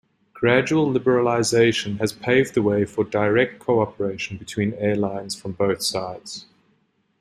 Gradual 0.33 0.91
liberalization 0.91 1.99
has 1.99 2.11
paved 2.11 2.55
the 2.55 2.63
way 2.63 2.85
for 2.85 3.03
direct 3.03 3.59
cooperation 3.59 4.35
between 4.37 4.73
airlines 4.73 5.35
from 5.39 5.51
both 5.51 5.83
sides. 5.83 6.47